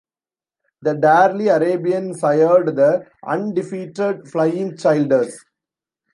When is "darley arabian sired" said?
0.95-2.75